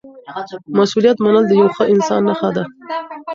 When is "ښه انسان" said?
1.75-2.21